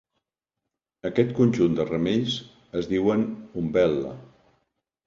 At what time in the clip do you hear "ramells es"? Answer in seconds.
1.91-2.91